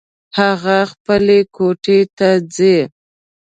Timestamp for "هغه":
0.39-0.77